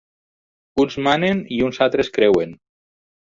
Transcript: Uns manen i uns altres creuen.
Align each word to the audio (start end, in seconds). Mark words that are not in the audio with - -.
Uns 0.83 0.95
manen 1.07 1.43
i 1.59 1.61
uns 1.67 1.79
altres 1.87 2.11
creuen. 2.17 2.57